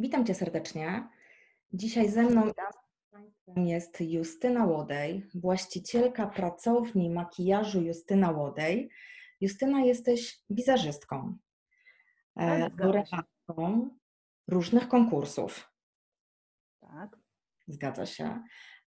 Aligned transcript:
Witam 0.00 0.26
Cię 0.26 0.34
serdecznie. 0.34 1.08
Dzisiaj 1.72 2.08
ze 2.08 2.22
mną 2.22 2.50
jest 3.56 4.00
Justyna 4.00 4.64
Łodej, 4.64 5.26
właścicielka 5.34 6.26
pracowni 6.26 7.10
makijażu 7.10 7.82
Justyna 7.82 8.30
Łodej. 8.30 8.90
Justyna, 9.40 9.80
jesteś 9.80 10.38
wizerzystką, 10.50 11.36
e, 12.36 12.60
Tak, 12.60 12.80
laureatką 12.80 13.90
różnych 14.48 14.88
konkursów. 14.88 15.70
Tak, 16.80 17.16
Zgadza 17.68 18.06
się. 18.06 18.42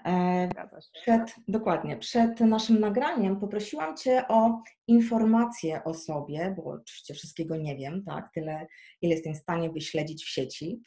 E, 0.06 0.48
zgadza 0.52 0.82
się. 0.82 0.90
Przed, 1.02 1.36
dokładnie, 1.48 1.98
przed 1.98 2.40
naszym 2.40 2.80
nagraniem 2.80 3.40
poprosiłam 3.40 3.98
Cię 3.98 4.28
o 4.28 4.62
informacje 4.88 5.84
o 5.84 5.94
sobie, 5.94 6.54
bo 6.58 6.64
oczywiście 6.64 7.14
wszystkiego 7.14 7.58
nie 7.58 7.76
wiem, 7.76 8.04
tak, 8.04 8.30
tyle, 8.34 8.68
ile 9.02 9.16
jestem 9.16 9.34
w 9.34 9.38
stanie 9.38 9.70
wyśledzić 9.70 10.24
w 10.26 10.30
sieci. 10.30 10.82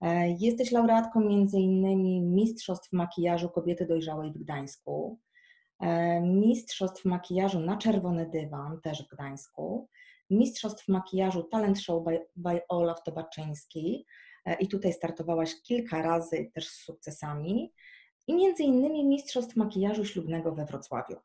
E, 0.00 0.30
Jesteś 0.30 0.72
laureatką 0.72 1.20
między 1.20 1.58
innymi 1.58 2.20
Mistrzostw 2.20 2.92
Makijażu 2.92 3.50
Kobiety 3.50 3.86
Dojrzałej 3.86 4.32
w 4.32 4.38
Gdańsku, 4.38 5.18
e, 5.80 6.20
Mistrzostw 6.20 7.04
Makijażu 7.04 7.60
na 7.60 7.76
Czerwony 7.76 8.30
Dywan 8.30 8.80
też 8.80 9.04
w 9.04 9.08
Gdańsku, 9.08 9.88
Mistrzostw 10.30 10.88
Makijażu 10.88 11.42
Talent 11.42 11.80
Show 11.80 12.04
by, 12.04 12.26
by 12.36 12.60
Olaf 12.68 13.02
Tobaczyński 13.02 14.06
e, 14.44 14.54
i 14.54 14.68
tutaj 14.68 14.92
startowałaś 14.92 15.62
kilka 15.62 16.02
razy 16.02 16.50
też 16.54 16.68
z 16.68 16.84
sukcesami 16.84 17.72
i 18.26 18.34
między 18.34 18.62
innymi 18.62 19.04
Mistrzostw 19.04 19.56
Makijażu 19.56 20.04
Ślubnego 20.04 20.52
we 20.52 20.64
Wrocławiu. 20.64 21.16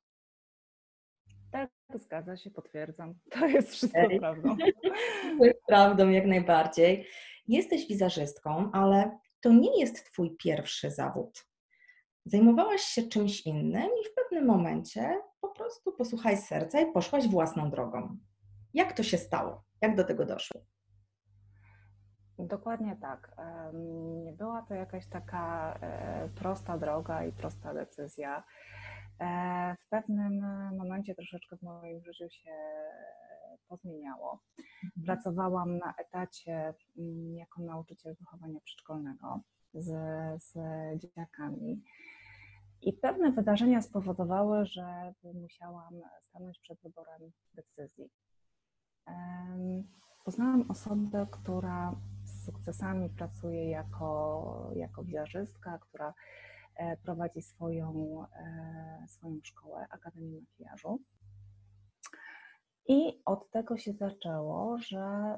Tak, 1.52 1.70
zgadza 1.96 2.38
się, 2.38 2.52
potwierdzam. 2.52 3.16
To 3.32 3.48
jest 3.48 3.72
wszystko 3.72 4.00
Ej. 4.00 4.20
prawdą. 4.20 4.58
To 5.40 5.46
jest 5.46 5.66
prawdą 5.68 6.10
jak 6.10 6.26
najbardziej. 6.26 7.06
Jesteś 7.50 7.88
wizerzystką, 7.88 8.72
ale 8.72 9.20
to 9.42 9.54
nie 9.54 9.80
jest 9.82 10.06
Twój 10.12 10.36
pierwszy 10.38 10.92
zawód. 10.92 11.46
Zajmowałaś 12.26 12.82
się 12.82 13.04
czymś 13.04 13.46
innym 13.46 13.90
i 14.02 14.06
w 14.12 14.14
pewnym 14.16 14.46
momencie 14.46 15.22
po 15.42 15.48
prostu 15.50 15.92
posłuchaj 15.92 16.38
serca 16.38 16.80
i 16.82 16.92
poszłaś 16.92 17.28
własną 17.28 17.70
drogą. 17.70 18.18
Jak 18.74 18.94
to 18.94 19.04
się 19.04 19.18
stało? 19.18 19.64
Jak 19.82 19.96
do 19.96 20.04
tego 20.04 20.26
doszło? 20.26 20.62
Dokładnie 22.40 22.98
tak. 23.02 23.36
Nie 24.24 24.34
była 24.34 24.62
to 24.62 24.74
jakaś 24.74 25.08
taka 25.10 25.74
e, 25.82 26.30
prosta 26.36 26.78
droga 26.78 27.26
i 27.26 27.32
prosta 27.32 27.74
decyzja. 27.74 28.44
E, 29.22 29.76
W 29.86 29.90
pewnym 29.90 30.40
momencie 30.78 31.16
troszeczkę 31.16 31.58
w 31.58 31.62
moim 31.62 32.04
życiu 32.04 32.30
się 32.30 32.52
pozmieniało. 33.70 34.40
Pracowałam 35.06 35.78
na 35.78 35.94
etacie 35.98 36.74
mm, 36.98 37.36
jako 37.38 37.62
nauczyciel 37.62 38.16
wychowania 38.20 38.60
przedszkolnego 38.60 39.40
z, 39.74 39.88
z 40.44 40.58
dzieciakami. 41.02 41.84
I 42.82 42.94
pewne 42.94 43.32
wydarzenia 43.32 43.82
spowodowały, 43.82 44.66
że 44.66 45.14
musiałam 45.34 45.94
stanąć 46.22 46.60
przed 46.60 46.80
wyborem 46.82 47.32
decyzji. 47.54 48.10
Poznałam 50.26 50.72
osobę, 50.72 51.28
która 51.32 51.96
z 52.24 52.46
sukcesami 52.46 53.10
pracuje 53.10 53.70
jako, 53.70 54.72
jako 54.76 55.04
wizerzystka, 55.04 55.80
która 55.80 56.14
e, 56.76 56.98
prowadzi 56.98 57.42
swoją, 57.42 58.20
e, 58.24 59.06
swoją 59.08 59.40
szkołę, 59.44 59.88
Akademię 59.90 60.40
Makijażu. 60.40 61.00
I 62.90 63.22
od 63.26 63.52
tego 63.52 63.78
się 63.78 63.94
zaczęło, 63.94 64.78
że 64.78 65.36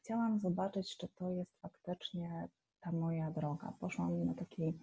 chciałam 0.00 0.38
zobaczyć, 0.38 0.96
czy 0.96 1.08
to 1.08 1.30
jest 1.30 1.60
faktycznie 1.60 2.48
ta 2.80 2.92
moja 2.92 3.30
droga. 3.30 3.72
Poszłam 3.80 4.24
na 4.24 4.34
taki, 4.34 4.78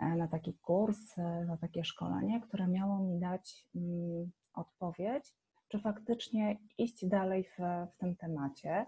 e, 0.00 0.16
na 0.16 0.28
taki 0.28 0.54
kurs, 0.54 1.18
e, 1.18 1.44
na 1.44 1.56
takie 1.56 1.84
szkolenie, 1.84 2.40
które 2.40 2.66
miało 2.68 2.98
mi 2.98 3.18
dać 3.18 3.66
mm, 3.76 4.30
odpowiedź, 4.54 5.34
czy 5.68 5.78
faktycznie 5.78 6.58
iść 6.78 7.06
dalej 7.06 7.44
w, 7.44 7.58
w 7.92 7.96
tym 7.96 8.16
temacie. 8.16 8.86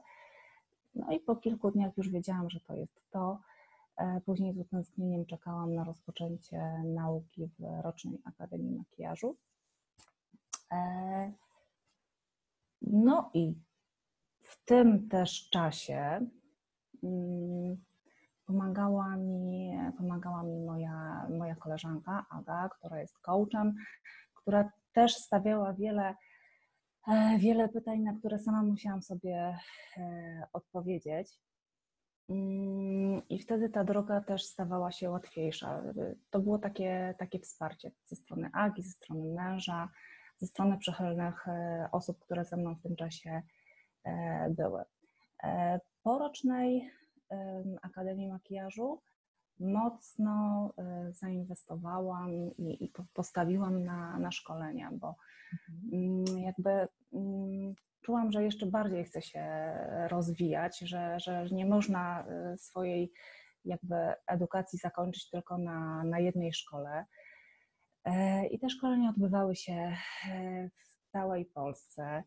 No 0.94 1.12
i 1.12 1.20
po 1.20 1.36
kilku 1.36 1.70
dniach 1.70 1.96
już 1.96 2.08
wiedziałam, 2.08 2.50
że 2.50 2.60
to 2.60 2.74
jest 2.74 3.10
to. 3.10 3.40
E, 3.96 4.20
Później 4.26 4.54
z 4.54 4.58
utęsknieniem 4.58 5.26
czekałam 5.26 5.74
na 5.74 5.84
rozpoczęcie 5.84 6.82
nauki 6.84 7.46
w 7.58 7.82
rocznej 7.82 8.18
Akademii 8.24 8.76
Makijażu. 8.76 9.36
E, 10.72 11.32
No 12.82 13.30
i 13.34 13.54
w 14.42 14.64
tym 14.64 15.08
też 15.08 15.48
czasie 15.50 16.26
mm, 17.02 17.76
pomagała 18.46 19.16
mi, 19.16 19.78
pomagała 19.98 20.42
mi 20.42 20.60
moja, 20.60 21.26
moja 21.30 21.56
koleżanka 21.56 22.26
Aga, 22.30 22.68
która 22.68 23.00
jest 23.00 23.18
coachem, 23.18 23.74
która 24.34 24.72
też 24.92 25.16
stawiała 25.16 25.72
wiele, 25.72 26.14
e, 27.08 27.38
wiele 27.38 27.68
pytań, 27.68 28.00
na 28.00 28.14
które 28.14 28.38
sama 28.38 28.62
musiałam 28.62 29.02
sobie 29.02 29.58
e, 29.96 30.46
odpowiedzieć. 30.52 31.40
Mm, 32.28 33.28
I 33.28 33.38
wtedy 33.38 33.68
ta 33.68 33.84
droga 33.84 34.20
też 34.20 34.44
stawała 34.44 34.92
się 34.92 35.10
łatwiejsza. 35.10 35.82
To 36.30 36.40
było 36.40 36.58
takie, 36.58 37.14
takie 37.18 37.38
wsparcie 37.38 37.90
ze 38.04 38.16
strony 38.16 38.50
Agi, 38.52 38.82
ze 38.82 38.90
strony 38.90 39.34
męża, 39.34 39.88
ze 40.38 40.46
strony 40.46 40.78
przychylnych 40.78 41.48
e, 41.48 41.88
osób, 41.92 42.18
które 42.18 42.44
ze 42.44 42.56
mną 42.56 42.74
w 42.74 42.82
tym 42.82 42.96
czasie 42.96 43.42
e, 44.04 44.50
były. 44.50 44.82
E, 45.42 45.80
Po 46.02 46.18
rocznej 46.18 46.90
em, 47.30 47.76
Akademii 47.82 48.28
Makijażu 48.28 49.00
mocno 49.60 50.70
zainwestowałam 51.10 52.30
i, 52.58 52.84
i 52.84 52.88
po- 52.88 53.04
postawiłam 53.14 53.84
na, 53.84 54.18
na 54.18 54.32
szkolenia, 54.32 54.90
bo 54.92 55.16
mm, 55.92 56.24
jakby 56.38 56.88
mm, 57.12 57.74
czułam, 58.00 58.32
że 58.32 58.44
jeszcze 58.44 58.66
bardziej 58.66 59.04
chcę 59.04 59.22
się 59.22 59.44
rozwijać, 60.08 60.78
że, 60.78 61.20
że 61.20 61.46
nie 61.52 61.66
można 61.66 62.24
swojej 62.56 63.12
jakby 63.64 63.96
edukacji 64.26 64.78
zakończyć 64.78 65.30
tylko 65.30 65.58
na, 65.58 66.04
na 66.04 66.18
jednej 66.18 66.52
szkole. 66.52 67.04
E, 68.08 68.46
I 68.46 68.58
te 68.58 68.70
szkolenia 68.70 69.10
odbywały 69.10 69.56
się 69.56 69.72
e, 69.72 69.94
w 70.68 71.10
całej 71.12 71.44
Polsce. 71.44 72.22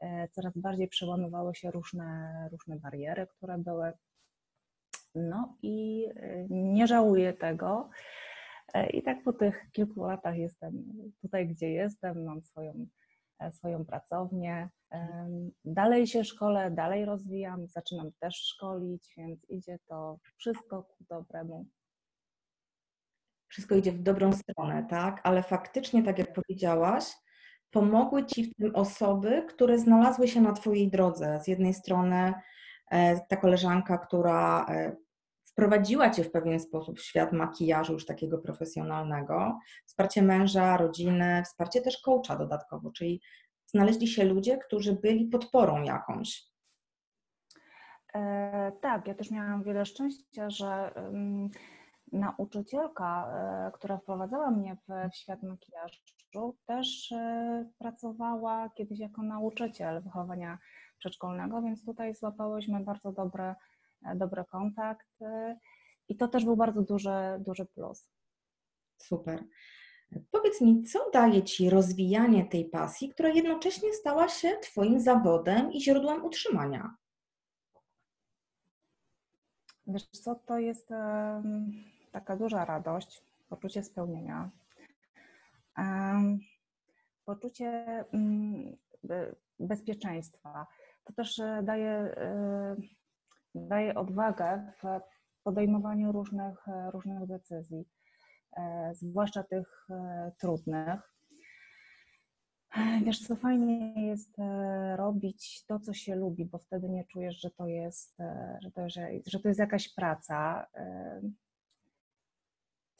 E, 0.00 0.28
Coraz 0.28 0.58
bardziej 0.58 0.88
przełamywały 0.88 1.54
się 1.54 1.70
różne, 1.70 2.48
różne 2.52 2.76
bariery, 2.76 3.26
które 3.26 3.58
były. 3.58 3.92
No 5.14 5.56
i 5.62 6.06
nie 6.50 6.86
żałuję 6.86 7.32
tego. 7.32 7.90
I 8.90 9.02
tak 9.02 9.22
po 9.22 9.32
tych 9.32 9.70
kilku 9.72 10.04
latach 10.04 10.36
jestem 10.36 10.84
tutaj, 11.20 11.48
gdzie 11.48 11.70
jestem, 11.70 12.24
mam 12.24 12.42
swoją, 12.42 12.86
swoją 13.50 13.84
pracownię. 13.84 14.68
Dalej 15.64 16.06
się 16.06 16.24
szkolę, 16.24 16.70
dalej 16.70 17.04
rozwijam, 17.04 17.66
zaczynam 17.66 18.10
też 18.20 18.34
szkolić, 18.34 19.14
więc 19.16 19.50
idzie 19.50 19.78
to 19.88 20.18
wszystko 20.36 20.82
ku 20.82 21.04
dobremu. 21.08 21.66
Wszystko 23.48 23.74
idzie 23.74 23.92
w 23.92 24.02
dobrą 24.02 24.32
stronę, 24.32 24.86
tak? 24.90 25.20
Ale 25.22 25.42
faktycznie, 25.42 26.02
tak 26.02 26.18
jak 26.18 26.32
powiedziałaś, 26.32 27.04
pomogły 27.70 28.26
Ci 28.26 28.44
w 28.44 28.54
tym 28.54 28.74
osoby, 28.74 29.46
które 29.48 29.78
znalazły 29.78 30.28
się 30.28 30.40
na 30.40 30.52
Twojej 30.52 30.90
drodze. 30.90 31.40
Z 31.42 31.48
jednej 31.48 31.74
strony 31.74 32.32
e, 32.90 33.20
ta 33.28 33.36
koleżanka, 33.36 33.98
która 33.98 34.66
e, 34.68 34.96
wprowadziła 35.44 36.10
Cię 36.10 36.24
w 36.24 36.30
pewien 36.30 36.60
sposób 36.60 36.98
w 36.98 37.04
świat 37.04 37.32
makijażu 37.32 37.92
już 37.92 38.06
takiego 38.06 38.38
profesjonalnego, 38.38 39.58
wsparcie 39.86 40.22
męża, 40.22 40.76
rodziny, 40.76 41.42
wsparcie 41.44 41.80
też 41.80 42.00
coacha 42.00 42.36
dodatkowo, 42.36 42.90
czyli 42.90 43.20
znaleźli 43.66 44.08
się 44.08 44.24
ludzie, 44.24 44.58
którzy 44.58 44.92
byli 44.92 45.26
podporą 45.26 45.82
jakąś. 45.82 46.44
E, 48.14 48.72
tak, 48.80 49.08
ja 49.08 49.14
też 49.14 49.30
miałam 49.30 49.62
wiele 49.62 49.86
szczęścia, 49.86 50.50
że 50.50 50.94
nauczycielka, 52.14 53.28
e, 53.28 53.70
która 53.72 53.98
wprowadzała 53.98 54.50
mnie 54.50 54.76
w, 54.88 55.16
świat 55.16 55.42
makijażu, 55.42 56.00
też 56.66 57.12
e, 57.12 57.70
pracowała 57.78 58.70
kiedyś 58.70 58.98
jako 58.98 59.22
nauczyciel 59.22 60.02
wychowania 60.02 60.58
przedszkolnego, 60.98 61.62
więc 61.62 61.84
tutaj 61.84 62.14
złapałyśmy 62.14 62.80
bardzo 62.80 63.12
dobry, 63.12 63.54
e, 64.06 64.16
dobry 64.16 64.44
kontakt 64.44 65.08
i 66.08 66.16
to 66.16 66.28
też 66.28 66.44
był 66.44 66.56
bardzo 66.56 66.82
duży, 66.82 67.14
duży 67.38 67.66
plus. 67.66 68.10
Super. 68.96 69.44
Powiedz 70.30 70.60
mi, 70.60 70.82
co 70.82 71.10
daje 71.10 71.42
Ci 71.42 71.70
rozwijanie 71.70 72.44
tej 72.44 72.64
pasji, 72.64 73.08
która 73.08 73.28
jednocześnie 73.28 73.92
stała 73.92 74.28
się 74.28 74.56
Twoim 74.62 75.00
zawodem 75.00 75.72
i 75.72 75.80
źródłem 75.80 76.24
utrzymania? 76.24 76.96
Wiesz 79.86 80.06
co, 80.06 80.34
to 80.34 80.58
jest 80.58 80.90
taka 82.14 82.36
duża 82.36 82.64
radość, 82.64 83.22
poczucie 83.48 83.82
spełnienia, 83.82 84.50
poczucie 87.24 88.04
mm, 88.12 88.76
be- 89.04 89.34
bezpieczeństwa. 89.60 90.66
To 91.04 91.12
też 91.12 91.38
e, 91.38 91.62
daje 91.62 91.90
e, 91.90 92.76
daje 93.54 93.94
odwagę 93.94 94.72
w 94.82 95.00
podejmowaniu 95.42 96.12
różnych, 96.12 96.66
różnych 96.92 97.26
decyzji, 97.26 97.84
zwłaszcza 98.92 99.42
tych 99.42 99.86
trudnych. 100.38 101.00
Wiesz, 103.04 103.26
co 103.26 103.36
fajnie 103.36 104.06
jest 104.06 104.36
robić 104.96 105.64
to, 105.66 105.80
co 105.80 105.92
się 105.92 106.14
lubi, 106.14 106.44
bo 106.44 106.58
wtedy 106.58 106.88
nie 106.88 107.04
czujesz, 107.04 107.40
że 107.40 107.50
to 107.50 107.66
jest, 107.66 108.16
że 108.62 108.70
to, 108.70 108.88
że, 108.88 109.08
że 109.26 109.40
to 109.40 109.48
jest 109.48 109.60
jakaś 109.60 109.94
praca. 109.94 110.66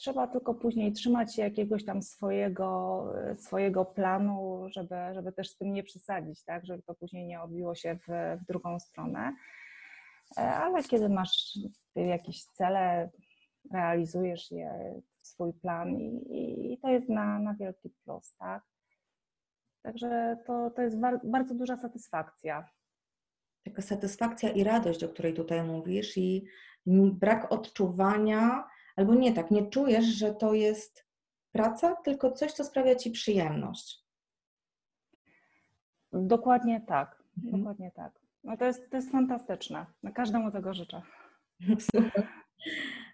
Trzeba 0.04 0.26
tylko 0.26 0.54
później 0.54 0.92
trzymać 0.92 1.34
się 1.34 1.42
jakiegoś 1.42 1.84
tam 1.84 2.02
swojego, 2.02 3.06
swojego 3.36 3.84
planu, 3.84 4.66
żeby, 4.70 4.94
żeby 5.14 5.32
też 5.32 5.50
z 5.50 5.56
tym 5.56 5.72
nie 5.72 5.82
przesadzić, 5.82 6.44
tak? 6.44 6.66
żeby 6.66 6.82
to 6.82 6.94
później 6.94 7.26
nie 7.26 7.42
odbiło 7.42 7.74
się 7.74 7.96
w, 7.96 8.38
w 8.42 8.46
drugą 8.46 8.80
stronę. 8.80 9.36
E, 10.38 10.40
ale 10.40 10.82
kiedy 10.82 11.08
masz 11.08 11.58
jakieś 11.96 12.44
cele, 12.44 13.10
realizujesz 13.72 14.50
je, 14.50 15.00
swój 15.22 15.52
plan 15.52 15.96
i, 15.96 16.72
i 16.72 16.78
to 16.78 16.88
jest 16.88 17.08
na, 17.08 17.38
na 17.38 17.54
wielki 17.54 17.90
plus, 18.04 18.36
tak? 18.36 18.62
Także 19.82 20.36
to, 20.46 20.70
to 20.70 20.82
jest 20.82 20.96
bardzo 21.24 21.54
duża 21.54 21.76
satysfakcja. 21.76 22.68
Taka 23.64 23.82
satysfakcja 23.82 24.50
i 24.50 24.64
radość, 24.64 25.04
o 25.04 25.08
której 25.08 25.34
tutaj 25.34 25.62
mówisz, 25.62 26.16
i 26.16 26.46
brak 27.12 27.52
odczuwania 27.52 28.73
albo 28.96 29.14
nie 29.14 29.32
tak, 29.32 29.50
nie 29.50 29.66
czujesz, 29.70 30.04
że 30.04 30.34
to 30.34 30.54
jest 30.54 31.06
praca, 31.52 31.96
tylko 31.96 32.32
coś, 32.32 32.52
co 32.52 32.64
sprawia 32.64 32.94
ci 32.94 33.10
przyjemność. 33.10 34.04
Dokładnie 36.12 36.80
tak. 36.80 37.22
Mhm. 37.36 37.58
Dokładnie 37.58 37.90
tak. 37.90 38.20
No 38.44 38.56
to 38.56 38.64
jest, 38.64 38.90
to 38.90 38.96
jest 38.96 39.10
fantastyczne. 39.10 39.86
Na 40.02 40.12
każdemu 40.12 40.50
tego 40.50 40.74
życzę. 40.74 41.02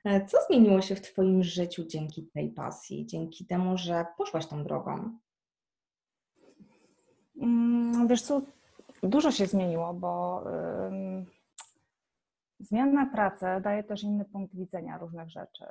E, 0.05 0.27
co 0.27 0.38
zmieniło 0.47 0.82
się 0.82 0.94
w 0.94 1.00
Twoim 1.00 1.43
życiu 1.43 1.85
dzięki 1.87 2.26
tej 2.26 2.50
pasji, 2.50 3.06
dzięki 3.06 3.47
temu, 3.47 3.79
że 3.79 4.06
poszłaś 4.19 4.47
tą 4.47 4.65
drogą? 4.65 5.19
Mm, 7.43 8.09
wiesz 8.09 8.23
co, 8.23 8.43
dużo 9.03 9.31
się 9.31 9.47
zmieniło, 9.47 9.94
bo 9.94 10.44
Zmiana 12.61 13.07
pracy 13.07 13.47
daje 13.62 13.85
też 13.85 14.03
inny 14.03 14.25
punkt 14.25 14.55
widzenia 14.57 14.99
różnych 14.99 15.31
rzeczy. 15.31 15.65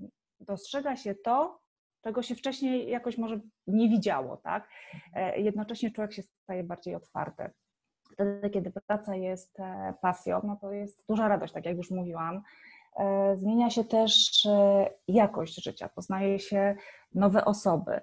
Yy, 0.00 0.08
dostrzega 0.40 0.96
się 0.96 1.14
to, 1.14 1.60
czego 2.02 2.22
się 2.22 2.34
wcześniej 2.34 2.90
jakoś 2.90 3.18
może 3.18 3.40
nie 3.66 3.88
widziało, 3.88 4.36
tak? 4.36 4.68
Yy, 5.16 5.42
jednocześnie 5.42 5.90
człowiek 5.90 6.12
się 6.12 6.22
staje 6.22 6.64
bardziej 6.64 6.94
otwarty. 6.94 7.50
Wtedy, 8.14 8.50
kiedy 8.50 8.72
praca 8.86 9.14
jest 9.14 9.60
e, 9.60 9.94
pasją, 10.00 10.40
no 10.44 10.56
to 10.56 10.72
jest 10.72 11.04
duża 11.08 11.28
radość, 11.28 11.52
tak 11.52 11.66
jak 11.66 11.76
już 11.76 11.90
mówiłam. 11.90 12.42
E, 12.96 13.36
zmienia 13.36 13.70
się 13.70 13.84
też 13.84 14.46
e, 14.46 14.90
jakość 15.08 15.64
życia, 15.64 15.88
poznaje 15.88 16.38
się 16.38 16.76
nowe 17.14 17.44
osoby. 17.44 18.00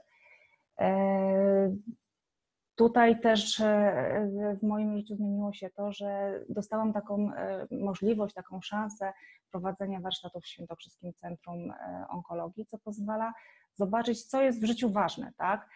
Tutaj 2.81 3.19
też 3.19 3.60
e, 3.60 4.57
w 4.62 4.63
moim 4.63 4.98
życiu 4.98 5.16
zmieniło 5.16 5.54
się 5.54 5.69
to, 5.69 5.92
że 5.92 6.39
dostałam 6.50 6.94
taką 6.94 7.33
e, 7.33 7.68
możliwość, 7.72 8.36
taką 8.36 8.62
szansę 8.62 9.13
prowadzenia 9.51 10.00
warsztatów 10.00 10.44
w 10.44 10.48
Świętokrzyskim 10.48 11.13
Centrum 11.13 11.72
e, 11.72 12.06
Onkologii, 12.10 12.66
co 12.66 12.78
pozwala 12.78 13.33
zobaczyć, 13.75 14.24
co 14.24 14.42
jest 14.42 14.62
w 14.62 14.66
życiu 14.66 14.89
ważne, 14.89 15.31
tak? 15.38 15.69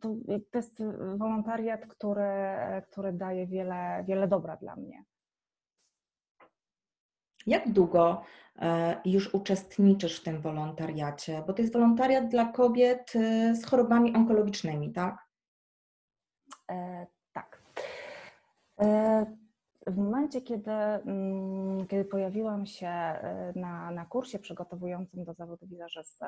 To, 0.00 0.14
to 0.52 0.58
jest 0.58 0.82
wolontariat, 1.16 1.86
który, 1.86 2.30
który 2.90 3.12
daje 3.12 3.46
wiele, 3.46 4.04
wiele 4.08 4.28
dobra 4.28 4.56
dla 4.56 4.76
mnie. 4.76 5.04
Jak 7.46 7.72
długo 7.72 8.22
już 9.04 9.34
uczestniczysz 9.34 10.20
w 10.20 10.24
tym 10.24 10.40
wolontariacie? 10.40 11.42
Bo 11.46 11.52
to 11.52 11.62
jest 11.62 11.74
wolontariat 11.74 12.28
dla 12.28 12.44
kobiet 12.44 13.12
z 13.52 13.64
chorobami 13.64 14.14
onkologicznymi, 14.14 14.92
tak? 14.92 15.26
E, 16.70 17.06
tak. 17.32 17.62
E, 18.80 19.26
w 19.86 19.96
momencie, 19.96 20.40
kiedy, 20.42 20.70
mm, 20.70 21.86
kiedy 21.86 22.04
pojawiłam 22.04 22.66
się 22.66 22.88
e, 22.88 23.52
na, 23.56 23.90
na 23.90 24.04
kursie 24.04 24.38
przygotowującym 24.38 25.24
do 25.24 25.34
zawodu 25.34 25.66
wizerzysty, 25.66 26.26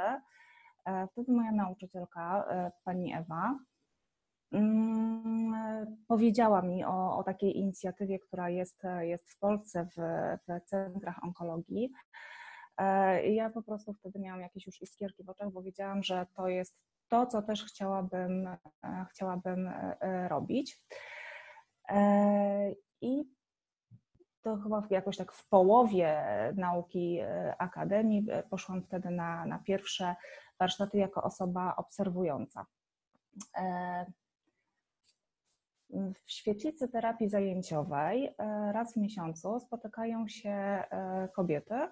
wtedy 1.13 1.33
moja 1.33 1.53
nauczycielka, 1.53 2.49
pani 2.85 3.15
Ewa, 3.15 3.59
powiedziała 6.09 6.63
mi 6.63 6.85
o, 6.85 7.19
o 7.19 7.25
takiej 7.25 7.59
inicjatywie, 7.59 8.19
która 8.19 8.51
jest, 8.51 8.83
jest 9.01 9.31
w 9.31 9.39
Polsce 9.39 9.87
w, 9.97 10.01
w 10.49 10.65
centrach 10.65 11.25
onkologii. 11.25 11.93
I 13.25 13.35
ja 13.35 13.51
po 13.51 13.63
prostu 13.63 13.93
wtedy 13.93 14.19
miałam 14.19 14.41
jakieś 14.41 14.67
już 14.67 14.83
iskierki 14.83 15.25
w 15.25 15.29
oczach, 15.29 15.51
bo 15.51 15.63
wiedziałam, 15.63 16.03
że 16.03 16.27
to 16.37 16.49
jest 16.49 16.77
to, 17.09 17.27
co 17.27 17.43
też 17.43 17.65
chciałabym, 17.65 18.47
e, 18.85 19.07
chciałabym 19.11 19.67
e, 19.67 19.97
e, 20.01 20.29
robić. 20.29 20.83
I 23.01 23.25
to 24.43 24.57
chyba 24.57 24.87
jakoś 24.91 25.17
tak 25.17 25.33
w 25.33 25.49
połowie 25.49 26.23
nauki 26.57 27.21
akademii 27.59 28.27
poszłam 28.51 28.83
wtedy 28.83 29.11
na, 29.11 29.47
na 29.47 29.59
pierwsze 29.59 30.17
warsztaty 30.61 30.99
jako 30.99 31.23
osoba 31.23 31.77
obserwująca. 31.77 32.67
W 35.91 36.33
świetlicy 36.33 36.89
terapii 36.89 37.29
zajęciowej 37.29 38.35
raz 38.73 38.95
w 38.95 38.97
miesiącu 38.97 39.61
spotykają 39.61 40.29
się 40.29 40.85
kobiety, 41.35 41.89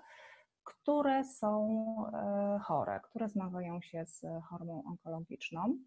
które 0.66 1.24
są 1.24 1.68
e, 2.12 2.58
chore, 2.62 3.00
które 3.00 3.28
zmagają 3.28 3.80
się 3.80 4.06
z 4.06 4.26
chorobą 4.48 4.82
onkologiczną. 4.86 5.78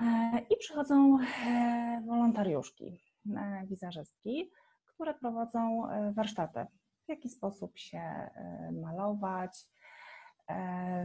E, 0.00 0.40
I 0.50 0.56
przychodzą 0.56 1.18
e, 1.20 2.02
wolontariuszki, 2.06 3.00
wizerzystki, 3.66 4.50
które 4.86 5.14
prowadzą 5.14 5.82
warsztaty. 6.14 6.66
W 7.06 7.08
jaki 7.08 7.28
sposób 7.28 7.78
się 7.78 8.30
malować, 8.72 9.66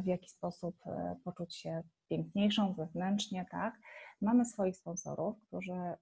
w 0.03 0.05
jaki 0.05 0.29
sposób 0.29 0.75
poczuć 1.23 1.55
się 1.55 1.83
piękniejszą 2.09 2.73
wewnętrznie, 2.73 3.45
tak? 3.51 3.79
Mamy 4.21 4.45
swoich 4.45 4.77
sponsorów, 4.77 5.35
którzy 5.47 5.93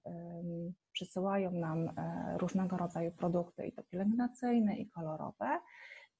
przysyłają 0.92 1.50
nam 1.50 1.90
różnego 2.36 2.76
rodzaju 2.76 3.12
produkty, 3.12 3.66
i 3.66 3.72
to 3.72 3.82
pielęgnacyjne, 3.82 4.76
i 4.76 4.90
kolorowe, 4.90 5.60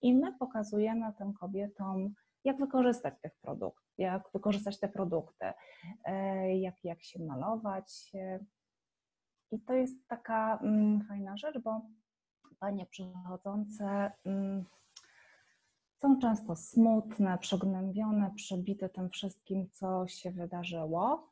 i 0.03 0.15
my 0.15 0.39
pokazujemy 0.39 1.13
tym 1.19 1.33
kobietom, 1.33 2.15
jak 2.45 2.59
wykorzystać 2.59 3.15
tych 3.23 3.33
produktów, 3.43 3.95
jak 3.99 4.23
wykorzystać 4.35 4.81
te 4.81 4.89
produkty, 4.89 5.47
e, 6.05 6.59
jak, 6.59 6.85
jak 6.85 7.03
się 7.03 7.25
malować. 7.25 8.13
I 9.51 9.61
to 9.61 9.75
jest 9.75 10.09
taka 10.09 10.59
mm, 10.63 11.05
fajna 11.09 11.37
rzecz, 11.37 11.59
bo 11.59 11.81
panie 12.59 12.87
przychodzące 12.87 14.13
mm, 14.25 14.65
są 16.01 16.19
często 16.19 16.57
smutne, 16.57 17.39
przegnębione, 17.39 18.31
przebite 18.37 18.89
tym 18.89 19.11
wszystkim, 19.11 19.69
co 19.71 20.07
się 20.07 20.31
wydarzyło. 20.31 21.29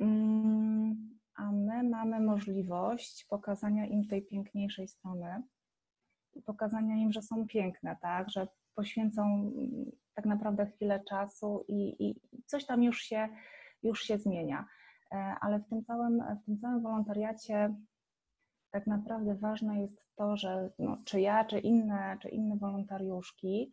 Mm, 0.00 1.18
a 1.36 1.52
my 1.52 1.82
mamy 1.82 2.20
możliwość 2.20 3.24
pokazania 3.24 3.86
im 3.86 4.08
tej 4.08 4.22
piękniejszej 4.22 4.88
strony, 4.88 5.42
pokazania 6.44 6.96
im, 6.96 7.12
że 7.12 7.22
są 7.22 7.46
piękne, 7.46 7.96
tak, 8.02 8.30
że 8.30 8.48
poświęcą 8.74 9.22
mm, 9.22 9.90
tak 10.14 10.24
naprawdę 10.26 10.66
chwilę 10.66 11.04
czasu 11.08 11.64
i, 11.68 12.08
i 12.08 12.20
coś 12.46 12.66
tam 12.66 12.82
już 12.82 12.98
się, 13.00 13.28
już 13.82 14.02
się 14.02 14.18
zmienia. 14.18 14.66
E, 15.12 15.16
ale 15.40 15.58
w 15.58 15.68
tym 15.68 15.84
całym, 15.84 16.22
w 16.42 16.44
tym 16.44 16.58
całym 16.58 16.82
wolontariacie 16.82 17.74
tak 18.70 18.86
naprawdę 18.86 19.34
ważne 19.34 19.80
jest 19.82 20.06
to, 20.16 20.36
że 20.36 20.70
no, 20.78 20.98
czy 21.04 21.20
ja, 21.20 21.44
czy 21.44 21.58
inne, 21.58 22.18
czy 22.22 22.28
inne 22.28 22.56
wolontariuszki 22.56 23.72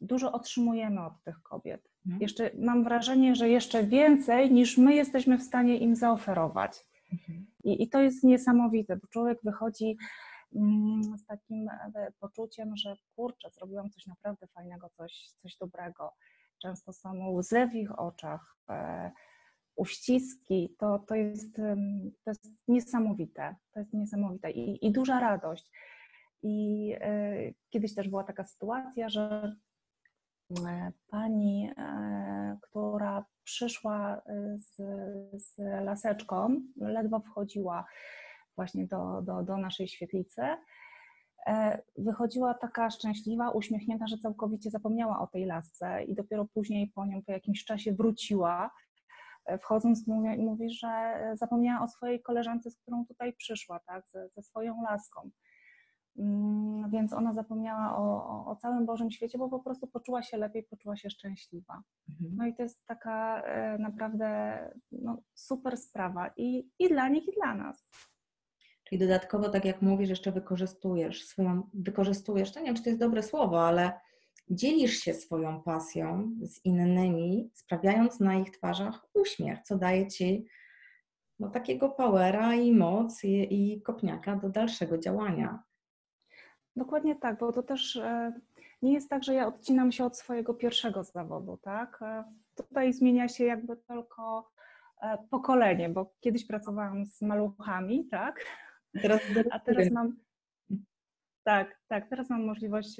dużo 0.00 0.32
otrzymujemy 0.32 1.06
od 1.06 1.22
tych 1.24 1.42
kobiet. 1.42 1.90
Mhm. 2.06 2.22
Jeszcze 2.22 2.50
mam 2.58 2.84
wrażenie, 2.84 3.34
że 3.34 3.48
jeszcze 3.48 3.84
więcej 3.84 4.52
niż 4.52 4.78
my 4.78 4.94
jesteśmy 4.94 5.38
w 5.38 5.42
stanie 5.42 5.78
im 5.78 5.96
zaoferować. 5.96 6.86
Mhm. 7.12 7.46
I, 7.64 7.82
I 7.82 7.88
to 7.88 8.00
jest 8.00 8.24
niesamowite, 8.24 8.96
bo 8.96 9.06
człowiek 9.06 9.38
wychodzi 9.44 9.96
Mm, 10.54 11.18
z 11.18 11.26
takim 11.26 11.68
e, 11.68 12.12
poczuciem, 12.20 12.76
że 12.76 12.96
kurczę, 13.16 13.50
zrobiłam 13.50 13.90
coś 13.90 14.06
naprawdę 14.06 14.46
fajnego, 14.46 14.90
coś, 14.90 15.28
coś 15.42 15.56
dobrego. 15.56 16.12
Często 16.62 16.92
są 16.92 17.30
łzy 17.30 17.66
w 17.66 17.74
ich 17.74 17.98
oczach, 17.98 18.56
e, 18.68 19.10
uściski, 19.76 20.76
to, 20.78 20.98
to, 20.98 21.14
jest, 21.14 21.56
to 22.24 22.30
jest 22.30 22.52
niesamowite, 22.68 23.56
to 23.72 23.80
jest 23.80 23.92
niesamowite 23.92 24.50
i, 24.50 24.86
i 24.86 24.92
duża 24.92 25.20
radość. 25.20 25.70
I 26.44 26.92
e, 27.00 27.34
kiedyś 27.70 27.94
też 27.94 28.08
była 28.08 28.24
taka 28.24 28.44
sytuacja, 28.44 29.08
że 29.08 29.56
pani, 31.10 31.70
która 32.62 33.24
przyszła 33.44 34.22
z, 34.58 34.76
z 35.42 35.58
laseczką, 35.84 36.60
ledwo 36.76 37.20
wchodziła 37.20 37.84
właśnie 38.56 38.86
do, 38.86 39.22
do, 39.22 39.42
do 39.42 39.56
naszej 39.56 39.88
świetlicy, 39.88 40.42
e, 41.46 41.82
wychodziła 41.98 42.54
taka 42.54 42.90
szczęśliwa, 42.90 43.50
uśmiechnięta, 43.50 44.06
że 44.06 44.18
całkowicie 44.18 44.70
zapomniała 44.70 45.20
o 45.20 45.26
tej 45.26 45.44
lasce 45.44 46.04
i 46.04 46.14
dopiero 46.14 46.44
później 46.44 46.92
po 46.94 47.06
nią 47.06 47.22
po 47.22 47.32
jakimś 47.32 47.64
czasie 47.64 47.92
wróciła, 47.92 48.70
e, 49.46 49.58
wchodząc 49.58 50.08
i 50.08 50.42
mówi, 50.42 50.70
że 50.70 51.14
zapomniała 51.34 51.84
o 51.84 51.88
swojej 51.88 52.22
koleżance, 52.22 52.70
z 52.70 52.76
którą 52.76 53.06
tutaj 53.06 53.32
przyszła, 53.32 53.80
tak, 53.86 54.04
ze, 54.08 54.28
ze 54.28 54.42
swoją 54.42 54.82
laską. 54.82 55.30
Mm, 56.18 56.90
więc 56.90 57.12
ona 57.12 57.32
zapomniała 57.32 57.96
o, 57.96 58.46
o, 58.46 58.56
całym 58.56 58.86
Bożym 58.86 59.10
świecie, 59.10 59.38
bo 59.38 59.48
po 59.48 59.60
prostu 59.60 59.86
poczuła 59.86 60.22
się 60.22 60.36
lepiej, 60.36 60.62
poczuła 60.62 60.96
się 60.96 61.10
szczęśliwa. 61.10 61.82
Mhm. 62.08 62.36
No 62.36 62.46
i 62.46 62.54
to 62.54 62.62
jest 62.62 62.86
taka 62.86 63.42
e, 63.42 63.78
naprawdę 63.78 64.58
no, 64.92 65.22
super 65.34 65.76
sprawa 65.76 66.30
i, 66.36 66.70
i 66.78 66.88
dla 66.88 67.08
nich, 67.08 67.28
i 67.28 67.32
dla 67.32 67.54
nas. 67.54 67.86
Czyli 68.84 68.98
dodatkowo, 68.98 69.48
tak 69.48 69.64
jak 69.64 69.82
mówisz, 69.82 70.08
jeszcze 70.08 70.32
wykorzystujesz 70.32 71.24
swoją, 71.24 71.70
wykorzystujesz, 71.74 72.52
to 72.52 72.60
nie 72.60 72.66
wiem, 72.66 72.74
czy 72.74 72.82
to 72.82 72.88
jest 72.88 73.00
dobre 73.00 73.22
słowo, 73.22 73.66
ale 73.66 73.92
dzielisz 74.50 74.96
się 74.96 75.14
swoją 75.14 75.62
pasją 75.62 76.30
z 76.42 76.64
innymi, 76.64 77.50
sprawiając 77.54 78.20
na 78.20 78.34
ich 78.34 78.50
twarzach 78.50 79.06
uśmiech, 79.14 79.62
co 79.62 79.78
daje 79.78 80.08
ci 80.08 80.46
no, 81.38 81.50
takiego 81.50 81.88
powera 81.88 82.54
i 82.54 82.72
moc 82.72 83.24
i, 83.24 83.74
i 83.74 83.82
kopniaka 83.82 84.36
do 84.36 84.48
dalszego 84.48 84.98
działania. 84.98 85.62
Dokładnie 86.76 87.16
tak, 87.16 87.38
bo 87.38 87.52
to 87.52 87.62
też 87.62 87.96
e, 87.96 88.32
nie 88.82 88.92
jest 88.92 89.10
tak, 89.10 89.24
że 89.24 89.34
ja 89.34 89.46
odcinam 89.46 89.92
się 89.92 90.04
od 90.04 90.18
swojego 90.18 90.54
pierwszego 90.54 91.04
zawodu, 91.04 91.58
tak? 91.62 92.02
E, 92.02 92.24
tutaj 92.54 92.92
zmienia 92.92 93.28
się 93.28 93.44
jakby 93.44 93.76
tylko 93.76 94.50
e, 95.02 95.18
pokolenie, 95.30 95.88
bo 95.88 96.14
kiedyś 96.20 96.46
pracowałam 96.46 97.06
z 97.06 97.22
maluchami, 97.22 98.08
tak? 98.08 98.46
Teraz 99.02 99.20
A 99.50 99.60
teraz 99.60 99.90
mam. 99.90 100.16
Tak, 101.44 101.80
tak, 101.88 102.08
teraz 102.08 102.30
mam 102.30 102.44
możliwość 102.44 102.96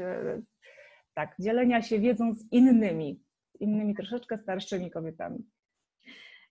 tak, 1.15 1.35
dzielenia 1.39 1.83
się 1.83 1.99
wiedzą 1.99 2.35
z 2.35 2.53
innymi, 2.53 3.23
innymi 3.61 3.95
troszeczkę 3.95 4.39
starszymi 4.39 4.91
kobietami. 4.91 5.47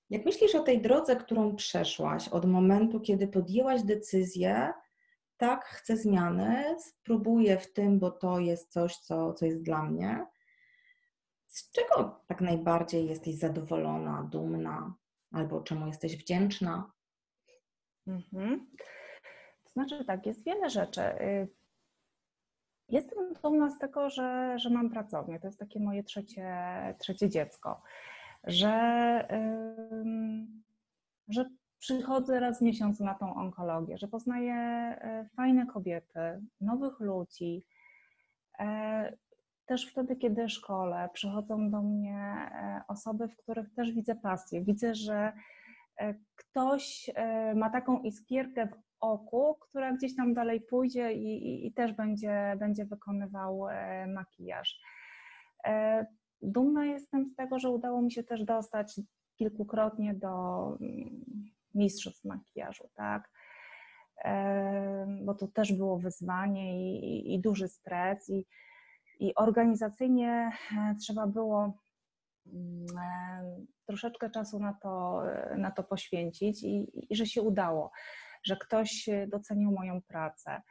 Jak 0.09 0.25
myślisz 0.25 0.55
o 0.55 0.63
tej 0.63 0.81
drodze, 0.81 1.15
którą 1.15 1.55
przeszłaś, 1.55 2.27
od 2.27 2.45
momentu, 2.45 2.99
kiedy 2.99 3.27
podjęłaś 3.27 3.83
decyzję, 3.83 4.73
tak, 5.43 5.65
chcę 5.65 5.97
zmiany, 5.97 6.75
spróbuję 6.79 7.57
w 7.57 7.73
tym, 7.73 7.99
bo 7.99 8.11
to 8.11 8.39
jest 8.39 8.71
coś, 8.71 8.97
co, 8.97 9.33
co 9.33 9.45
jest 9.45 9.63
dla 9.63 9.83
mnie. 9.83 10.25
Z 11.47 11.71
czego 11.71 12.21
tak 12.27 12.41
najbardziej 12.41 13.07
jesteś 13.07 13.35
zadowolona, 13.35 14.23
dumna, 14.31 14.93
albo 15.31 15.61
czemu 15.61 15.87
jesteś 15.87 16.17
wdzięczna? 16.17 16.91
Mhm. 18.07 18.67
To 19.63 19.69
znaczy 19.69 20.05
tak, 20.05 20.25
jest 20.25 20.43
wiele 20.43 20.69
rzeczy. 20.69 21.01
Y, 21.01 21.47
jestem 22.89 23.33
dumna 23.43 23.69
z 23.69 23.79
tego, 23.79 24.09
że, 24.09 24.55
że 24.59 24.69
mam 24.69 24.89
pracownię. 24.89 25.39
To 25.39 25.47
jest 25.47 25.59
takie 25.59 25.79
moje 25.79 26.03
trzecie, 26.03 26.47
trzecie 26.99 27.29
dziecko. 27.29 27.81
Że, 28.43 28.73
że 31.27 31.45
przychodzę 31.83 32.39
raz 32.39 32.59
w 32.59 32.61
miesiącu 32.61 33.03
na 33.03 33.13
tą 33.13 33.35
onkologię, 33.35 33.97
że 33.97 34.07
poznaję 34.07 34.55
e, 34.55 35.29
fajne 35.35 35.65
kobiety, 35.65 36.19
nowych 36.61 36.99
ludzi. 36.99 37.65
E, 38.59 39.17
też 39.65 39.91
wtedy, 39.91 40.15
kiedy 40.15 40.49
szkole, 40.49 41.09
przychodzą 41.13 41.71
do 41.71 41.81
mnie 41.81 42.17
e, 42.17 42.81
osoby, 42.87 43.27
w 43.27 43.37
których 43.37 43.73
też 43.73 43.91
widzę 43.91 44.15
pasję. 44.15 44.63
Widzę, 44.63 44.95
że 44.95 45.33
ktoś 46.35 47.09
ma 47.55 47.69
taką 47.69 48.01
iskierkę 48.01 48.67
w 48.67 48.75
oku, 48.99 49.55
która 49.61 49.93
gdzieś 49.93 50.15
tam 50.15 50.33
dalej 50.33 50.61
pójdzie 50.61 51.13
i, 51.13 51.47
i, 51.47 51.67
i 51.67 51.73
też 51.73 51.93
będzie, 51.93 52.55
będzie 52.59 52.85
wykonywał 52.85 53.65
makijaż. 54.07 54.81
Dumna 56.41 56.85
jestem 56.85 57.25
z 57.25 57.35
tego, 57.35 57.59
że 57.59 57.69
udało 57.69 58.01
mi 58.01 58.11
się 58.11 58.23
też 58.23 58.43
dostać 58.43 58.99
kilkukrotnie 59.35 60.13
do 60.13 60.77
mistrzostw 61.75 62.25
makijażu, 62.25 62.89
tak? 62.95 63.29
Bo 65.25 65.33
to 65.33 65.47
też 65.47 65.73
było 65.73 65.99
wyzwanie 65.99 66.97
i, 66.99 67.33
i 67.33 67.39
duży 67.39 67.67
stres, 67.67 68.29
i, 68.29 68.45
i 69.19 69.35
organizacyjnie 69.35 70.51
e, 70.77 70.95
trzeba 71.01 71.27
było 71.27 71.77
mm, 72.53 73.65
troszeczkę 73.85 74.29
czasu 74.29 74.59
na 74.59 74.73
to, 74.73 75.21
na 75.57 75.71
to 75.71 75.83
poświęcić 75.83 76.63
i, 76.63 76.87
i 77.09 77.15
że 77.15 77.25
się 77.25 77.41
udało, 77.41 77.91
że 78.43 78.57
ktoś 78.57 79.09
docenił 79.27 79.71
moją 79.71 80.01
pracę. 80.01 80.61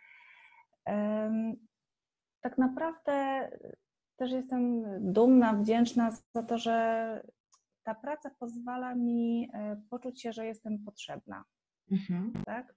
Tak 2.41 2.59
naprawdę 2.59 3.49
też 4.17 4.33
jestem 4.33 4.85
dumna, 5.13 5.53
wdzięczna 5.53 6.11
za 6.35 6.43
to, 6.43 6.59
że 6.59 7.23
ta 7.85 7.95
praca 7.95 8.31
pozwala 8.31 8.95
mi 8.95 9.51
e, 9.53 9.83
poczuć 9.91 10.23
się, 10.23 10.33
że 10.33 10.47
jestem 10.47 10.85
potrzebna. 10.85 11.45
Mhm. 11.93 12.33
Tak? 12.47 12.75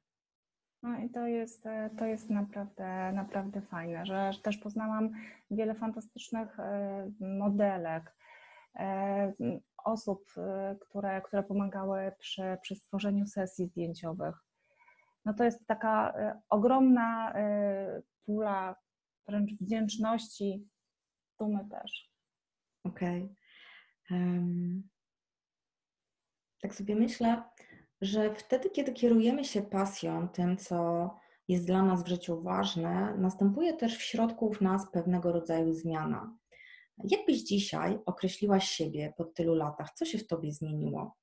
No 0.84 1.00
i 1.00 1.10
to 1.10 1.28
jest, 1.28 1.66
e, 1.66 1.90
to 1.98 2.06
jest 2.06 2.30
naprawdę, 2.30 3.12
naprawdę 3.12 3.62
fajne, 3.62 4.06
że 4.06 4.32
też 4.44 4.58
poznałam 4.58 5.10
wiele 5.52 5.76
fantastycznych 5.76 6.60
e, 6.60 7.12
modelek, 7.20 8.16
osób, 9.86 10.26
które, 10.82 11.22
które 11.22 11.44
pomagały 11.44 12.12
przy, 12.20 12.58
przy 12.62 12.76
stworzeniu 12.76 13.26
sesji 13.26 13.68
zdjęciowych. 13.68 14.36
No 15.26 15.34
to 15.34 15.44
jest 15.44 15.68
taka 15.68 16.14
ogromna 16.50 17.34
pula 18.26 18.76
wręcz 19.28 19.54
wdzięczności, 19.54 20.70
dumy 21.40 21.70
też. 21.70 22.12
Okej. 22.84 23.24
Okay. 23.24 24.20
Um, 24.20 24.90
tak 26.62 26.76
sobie 26.76 26.96
myślę, 26.96 27.44
że 28.02 28.36
wtedy, 28.36 28.70
kiedy 28.70 28.94
kierujemy 28.94 29.46
się 29.46 29.62
pasją, 29.62 30.30
tym, 30.30 30.58
co 30.58 31.10
jest 31.48 31.66
dla 31.66 31.84
nas 31.84 32.04
w 32.04 32.08
życiu 32.08 32.42
ważne, 32.42 33.16
następuje 33.18 33.74
też 33.74 33.98
w 33.98 34.02
środku 34.02 34.54
w 34.54 34.62
nas 34.62 34.92
pewnego 34.92 35.32
rodzaju 35.32 35.74
zmiana. 35.74 36.38
Jak 37.04 37.26
byś 37.26 37.44
dzisiaj 37.44 38.00
określiłaś 38.06 38.68
siebie 38.70 39.14
po 39.18 39.26
tylu 39.26 39.56
latach? 39.56 39.94
Co 39.94 40.06
się 40.06 40.18
w 40.18 40.28
tobie 40.28 40.52
zmieniło? 40.52 41.16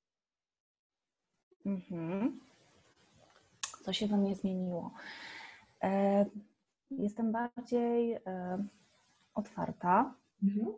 Mhm. 1.67 2.41
Co 3.85 3.93
się 3.93 4.07
we 4.07 4.17
mnie 4.17 4.35
zmieniło? 4.35 4.93
E, 5.83 6.27
jestem 6.91 7.33
bardziej 7.33 8.13
e, 8.13 8.67
otwarta. 9.35 10.15
Mhm. 10.43 10.75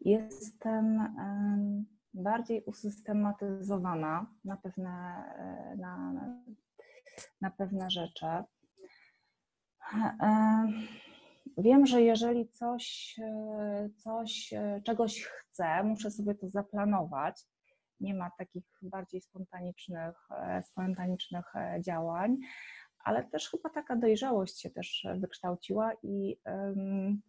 Jestem 0.00 1.00
e, 1.00 1.84
bardziej 2.14 2.62
usystematyzowana 2.64 4.26
na 4.44 4.56
pewne, 4.56 5.24
e, 5.38 5.76
na, 5.76 6.12
na 7.40 7.50
pewne 7.50 7.90
rzeczy. 7.90 8.26
E, 8.26 8.44
wiem, 11.58 11.86
że 11.86 12.02
jeżeli 12.02 12.48
coś, 12.48 13.16
e, 13.22 13.88
coś, 13.96 14.54
czegoś 14.84 15.24
chcę, 15.24 15.82
muszę 15.82 16.10
sobie 16.10 16.34
to 16.34 16.50
zaplanować. 16.50 17.42
Nie 18.00 18.14
ma 18.14 18.30
takich 18.38 18.64
bardziej 18.82 19.20
spontanicznych, 19.20 20.28
spontanicznych 20.62 21.44
działań, 21.80 22.36
ale 23.04 23.24
też 23.24 23.50
chyba 23.50 23.70
taka 23.70 23.96
dojrzałość 23.96 24.60
się 24.60 24.70
też 24.70 25.06
wykształciła 25.18 25.92
i 26.02 26.36
um, 26.46 27.22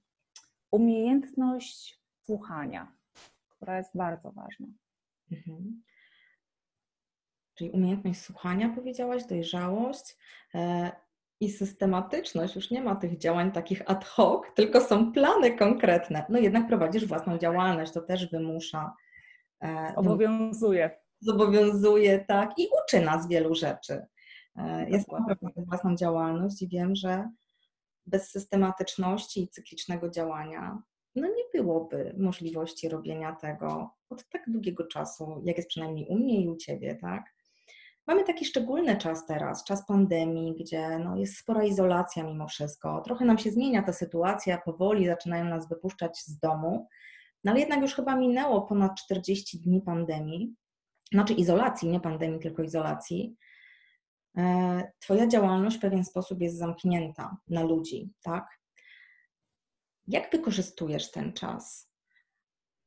umiejętność 0.71 2.01
słuchania 2.21 2.95
która 3.65 3.77
jest 3.77 3.97
bardzo 3.97 4.31
ważna. 4.31 4.67
Mhm. 5.31 5.83
Czyli 7.55 7.71
umiejętność 7.71 8.21
słuchania, 8.21 8.69
powiedziałaś, 8.75 9.25
dojrzałość 9.25 10.17
e, 10.55 10.91
i 11.39 11.49
systematyczność. 11.49 12.55
Już 12.55 12.71
nie 12.71 12.81
ma 12.81 12.95
tych 12.95 13.17
działań 13.17 13.51
takich 13.51 13.89
ad 13.89 14.05
hoc, 14.05 14.43
tylko 14.55 14.81
są 14.81 15.11
plany 15.11 15.57
konkretne. 15.57 16.25
No 16.29 16.39
jednak 16.39 16.67
prowadzisz 16.67 17.05
własną 17.05 17.37
działalność, 17.37 17.91
to 17.91 18.01
też 18.01 18.31
wymusza. 18.31 18.93
E, 19.63 19.93
Obowiązuje. 19.95 20.99
Zobowiązuje, 21.19 22.25
tak, 22.25 22.59
i 22.59 22.67
uczy 22.83 23.05
nas 23.05 23.27
wielu 23.27 23.55
rzeczy. 23.55 24.05
E, 24.55 24.89
jest 24.89 25.07
własną 25.57 25.95
działalność 25.95 26.61
i 26.61 26.67
wiem, 26.67 26.95
że 26.95 27.29
bez 28.05 28.31
systematyczności 28.31 29.43
i 29.43 29.49
cyklicznego 29.49 30.09
działania 30.09 30.81
no 31.15 31.27
nie 31.27 31.43
byłoby 31.53 32.15
możliwości 32.17 32.89
robienia 32.89 33.35
tego 33.35 33.89
od 34.09 34.29
tak 34.29 34.41
długiego 34.47 34.87
czasu, 34.87 35.41
jak 35.43 35.57
jest 35.57 35.69
przynajmniej 35.69 36.07
u 36.07 36.15
mnie 36.15 36.41
i 36.41 36.49
u 36.49 36.55
Ciebie, 36.55 36.95
tak? 36.95 37.35
Mamy 38.07 38.23
taki 38.23 38.45
szczególny 38.45 38.97
czas 38.97 39.25
teraz, 39.25 39.63
czas 39.63 39.85
pandemii, 39.85 40.55
gdzie 40.59 40.99
no, 40.99 41.15
jest 41.15 41.37
spora 41.37 41.63
izolacja 41.63 42.23
mimo 42.23 42.47
wszystko. 42.47 43.01
Trochę 43.01 43.25
nam 43.25 43.37
się 43.37 43.51
zmienia 43.51 43.83
ta 43.83 43.93
sytuacja, 43.93 44.57
powoli 44.57 45.05
zaczynają 45.05 45.45
nas 45.45 45.69
wypuszczać 45.69 46.17
z 46.17 46.39
domu, 46.39 46.87
no 47.43 47.51
ale 47.51 47.59
jednak 47.59 47.81
już 47.81 47.93
chyba 47.93 48.15
minęło 48.15 48.61
ponad 48.61 48.95
40 48.95 49.59
dni 49.59 49.81
pandemii, 49.81 50.55
znaczy 51.11 51.33
izolacji, 51.33 51.89
nie 51.89 51.99
pandemii, 51.99 52.39
tylko 52.39 52.63
izolacji. 52.63 53.35
e, 54.37 54.91
Twoja 54.99 55.27
działalność 55.27 55.77
w 55.77 55.81
pewien 55.81 56.05
sposób 56.05 56.41
jest 56.41 56.57
zamknięta 56.57 57.37
na 57.47 57.63
ludzi, 57.63 58.09
tak? 58.23 58.59
Jak 60.07 60.31
wykorzystujesz 60.31 61.11
ten 61.11 61.33
czas? 61.33 61.91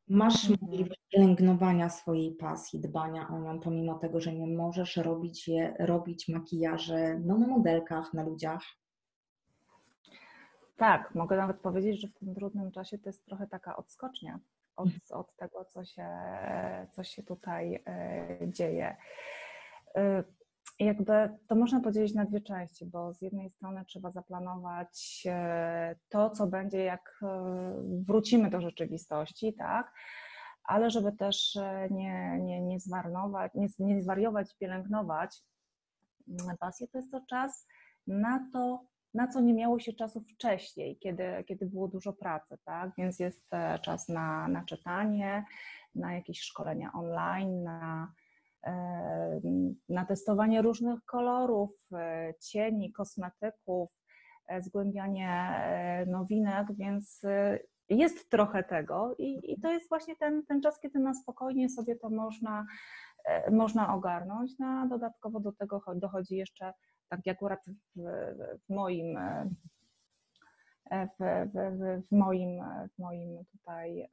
Masz 0.08 0.50
mhm. 0.50 0.58
możliwość 0.62 1.00
pielęgnowania 1.12 1.88
swojej 1.88 2.34
pasji, 2.34 2.80
dbania 2.80 3.28
o 3.28 3.38
nią, 3.38 3.60
pomimo 3.60 3.98
tego, 3.98 4.20
że 4.20 4.34
nie 4.34 4.46
możesz 4.46 4.96
robić, 4.96 5.48
je, 5.48 5.76
robić 5.78 6.28
makijaże 6.28 7.18
no, 7.18 7.38
na 7.38 7.46
modelkach, 7.46 8.14
na 8.14 8.22
ludziach? 8.22 8.62
Tak, 10.76 11.14
mogę 11.14 11.37
nawet 11.37 11.60
powiedzieć, 11.60 12.00
że 12.00 12.08
w 12.08 12.14
tym 12.14 12.34
trudnym 12.34 12.70
czasie 12.70 12.98
to 12.98 13.08
jest 13.08 13.25
trochę 13.25 13.46
taka 13.46 13.76
odskocznia 13.76 14.38
od, 14.76 14.87
mhm. 14.87 15.20
od 15.20 15.37
tego, 15.37 15.64
co 15.64 15.84
się, 15.84 16.06
co 16.92 17.04
się 17.04 17.22
tutaj 17.22 17.82
e, 17.87 18.38
dzieje. 18.42 18.96
E, 20.80 20.85
jakby 20.85 21.38
to 21.47 21.54
można 21.54 21.80
podzielić 21.80 22.14
na 22.14 22.25
dwie 22.25 22.40
części, 22.40 22.87
bo 22.87 23.14
z 23.14 23.23
jednej 23.23 23.50
strony 23.50 23.85
trzeba 23.85 24.11
zaplanować 24.11 25.23
e, 25.26 25.97
to, 26.08 26.30
co 26.30 26.47
będzie, 26.47 26.85
jak 26.85 27.20
wrócimy 28.06 28.50
do 28.50 28.61
rzeczywistości, 28.61 29.54
tak? 29.54 29.92
Ale 30.64 30.90
żeby 30.90 31.12
też 31.12 31.58
nie, 31.90 32.38
nie, 32.40 32.61
nie 32.61 32.80
zwariować, 32.80 33.52
nie, 33.54 33.68
nie 33.78 34.02
zwariować, 34.02 34.56
pielęgnować 34.58 35.42
mm, 36.28 36.56
pasję, 36.56 36.88
to 36.88 36.99
jest 36.99 37.11
to 37.11 37.20
czas 37.28 37.66
na 38.06 38.49
to, 38.52 38.85
na 39.14 39.28
co 39.28 39.40
nie 39.40 39.54
miało 39.54 39.78
się 39.78 39.92
czasu 39.92 40.20
wcześniej, 40.20 40.99
kiedy, 40.99 41.44
kiedy 41.47 41.66
było 41.66 41.88
dużo 41.88 42.12
pracy, 42.12 42.58
tak? 42.64 42.90
Więc 42.99 43.18
jest 43.18 43.54
e, 43.54 43.78
czas 43.78 44.08
na, 44.08 44.49
na 44.49 44.64
czytanie, 44.64 45.44
na 45.94 46.14
jakieś 46.14 46.40
szkolenia 46.40 46.90
online, 46.94 47.62
na, 47.62 48.12
e, 48.12 48.27
na 49.88 50.06
testowanie 50.06 50.62
różnych 50.62 51.04
kolorów, 51.04 51.70
e, 51.92 52.34
cieni, 52.40 52.92
kosmetyków, 52.92 53.90
zgłębianie 54.60 55.56
nowinek, 56.06 56.66
więc 56.76 57.22
jest 57.88 58.30
trochę 58.30 58.64
tego 58.64 59.14
i, 59.18 59.52
i 59.52 59.60
to 59.60 59.72
jest 59.72 59.88
właśnie 59.88 60.16
ten, 60.16 60.46
ten 60.46 60.60
czas, 60.62 60.80
kiedy 60.80 60.98
na 60.98 61.14
spokojnie 61.14 61.68
sobie 61.68 61.96
to 61.96 62.10
można, 62.10 62.66
można 63.50 63.94
ogarnąć. 63.94 64.52
No, 64.58 64.88
dodatkowo 64.88 65.40
do 65.40 65.52
tego 65.52 65.82
dochodzi 65.94 66.36
jeszcze 66.36 66.72
tak 67.08 67.20
jak 67.26 67.36
akurat 67.36 67.60
w, 67.96 68.02
w 68.66 68.74
moim 68.74 69.16
e, 69.16 69.48
w, 70.90 71.50
w, 71.54 72.02
w, 72.08 72.12
moim, 72.12 72.64
w 72.94 72.98
moim 72.98 73.44
tutaj 73.52 74.08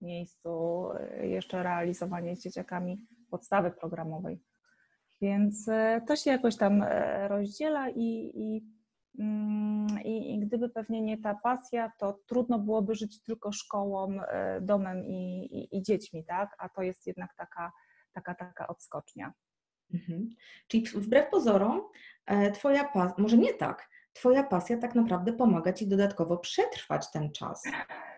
miejscu 0.00 0.84
jeszcze 1.22 1.62
realizowanie 1.62 2.36
z 2.36 2.42
dzieciakami 2.42 3.06
podstawy 3.30 3.70
programowej. 3.70 4.40
Więc 5.20 5.68
e, 5.68 6.02
to 6.08 6.16
się 6.16 6.30
jakoś 6.30 6.56
tam 6.56 6.82
e, 6.82 7.28
rozdziela 7.28 7.88
i, 7.88 8.32
i, 8.34 8.66
mm, 9.18 9.86
i, 10.04 10.34
i 10.34 10.38
gdyby 10.38 10.68
pewnie 10.68 11.02
nie 11.02 11.18
ta 11.18 11.34
pasja, 11.34 11.92
to 11.98 12.18
trudno 12.26 12.58
byłoby 12.58 12.94
żyć 12.94 13.22
tylko 13.22 13.52
szkołą, 13.52 14.18
domem 14.60 15.04
i, 15.06 15.68
i, 15.72 15.82
dziećmi, 15.82 16.24
tak? 16.24 16.56
A 16.58 16.68
to 16.68 16.82
jest 16.82 17.06
jednak 17.06 17.34
taka, 17.36 17.72
taka, 18.12 18.34
taka 18.34 18.68
odskocznia. 18.68 19.32
Mhm. 19.94 20.28
Czyli 20.68 20.86
wbrew 20.86 21.30
pozorom, 21.30 21.82
e, 22.26 22.52
Twoja 22.52 22.84
pasja, 22.84 23.14
może 23.18 23.38
nie 23.38 23.54
tak, 23.54 23.88
Twoja 24.12 24.42
pasja 24.42 24.78
tak 24.78 24.94
naprawdę 24.94 25.32
pomaga 25.32 25.72
Ci 25.72 25.88
dodatkowo 25.88 26.38
przetrwać 26.38 27.10
ten 27.10 27.32
czas. 27.32 27.62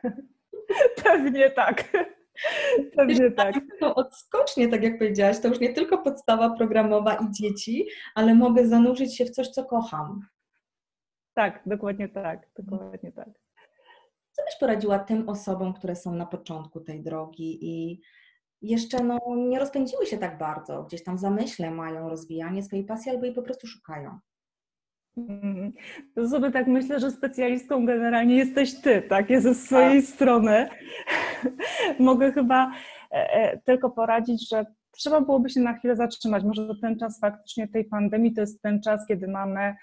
Pewnie 1.05 1.51
tak. 1.51 1.93
Pewnie 2.97 3.31
tak. 3.31 3.55
To 3.81 3.95
odskocznie, 3.95 4.69
tak 4.69 4.83
jak 4.83 4.99
powiedziałaś, 4.99 5.41
to 5.41 5.49
już 5.49 5.61
nie 5.61 5.73
tylko 5.73 5.99
podstawa 5.99 6.51
programowa 6.51 7.15
i 7.15 7.31
dzieci, 7.31 7.89
ale 8.15 8.35
mogę 8.35 8.67
zanurzyć 8.67 9.17
się 9.17 9.25
w 9.25 9.31
coś, 9.31 9.49
co 9.49 9.65
kocham. 9.65 10.27
Tak, 11.35 11.63
dokładnie 11.67 12.09
tak, 12.09 12.51
dokładnie 12.59 13.13
tak. 13.13 13.29
Co 14.33 14.45
byś 14.45 14.57
poradziła 14.61 14.99
tym 14.99 15.29
osobom, 15.29 15.75
które 15.75 15.97
są 15.97 16.15
na 16.15 16.27
początku 16.27 16.81
tej 16.81 17.03
drogi 17.03 17.59
i 17.63 18.01
jeszcze 18.63 19.05
no, 19.05 19.19
nie 19.37 19.59
rozpędziły 19.59 20.07
się 20.07 20.19
tak 20.19 20.39
bardzo, 20.39 20.83
gdzieś 20.83 21.05
tam 21.05 21.17
w 21.17 21.21
zamyśle 21.21 21.71
mają 21.71 22.09
rozwijanie 22.09 22.63
swojej 22.63 22.85
pasji 22.85 23.11
albo 23.11 23.25
jej 23.25 23.35
po 23.35 23.43
prostu 23.43 23.67
szukają. 23.67 24.19
To 26.15 26.29
sobie 26.29 26.51
tak 26.51 26.67
myślę, 26.67 27.01
że 27.01 27.11
specjalistką 27.11 27.87
generalnie 27.87 28.37
jesteś 28.37 28.81
ty, 28.81 29.03
tak? 29.03 29.31
Ja 29.31 29.41
ze 29.41 29.55
swojej 29.55 30.03
tak. 30.03 30.11
strony 30.11 30.69
mogę 31.99 32.33
chyba 32.33 32.73
e, 33.13 33.33
e, 33.33 33.59
tylko 33.59 33.91
poradzić, 33.91 34.49
że 34.49 34.67
trzeba 34.91 35.21
byłoby 35.21 35.51
się 35.51 35.61
na 35.61 35.73
chwilę 35.73 35.97
zatrzymać. 35.97 36.45
Może 36.45 36.75
ten 36.81 36.99
czas 36.99 37.21
faktycznie 37.21 37.69
tej 37.69 37.85
pandemii 37.85 38.35
to 38.35 38.41
jest 38.41 38.63
ten 38.63 38.83
czas, 38.83 39.07
kiedy 39.09 39.29
mamy 39.29 39.75